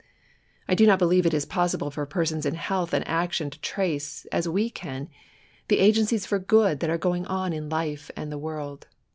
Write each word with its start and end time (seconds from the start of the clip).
I 0.67 0.73
do 0.73 0.87
not 0.87 0.97
believe 0.97 1.27
it 1.27 1.33
is 1.35 1.45
possible 1.45 1.91
for 1.91 2.07
persons 2.07 2.43
in 2.43 2.55
health 2.55 2.91
and 2.91 3.07
action 3.07 3.51
to 3.51 3.59
trace, 3.61 4.25
as 4.31 4.49
we 4.49 4.67
can, 4.71 5.09
the 5.67 5.77
agencies 5.77 6.25
for 6.25 6.39
good 6.39 6.79
that 6.79 6.89
are 6.89 6.97
going 6.97 7.27
on 7.27 7.53
in 7.53 7.69
life 7.69 8.09
and 8.15 8.31
the 8.31 8.39
world. 8.39 8.87